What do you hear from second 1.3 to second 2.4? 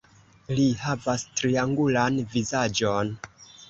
triangulan